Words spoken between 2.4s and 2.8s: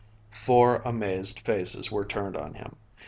him.